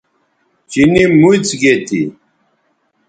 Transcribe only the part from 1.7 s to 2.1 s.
تھی